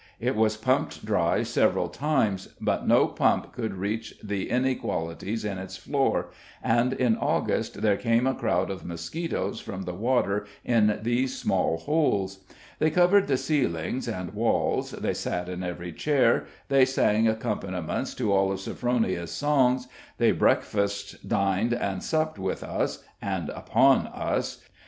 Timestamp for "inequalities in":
4.49-5.59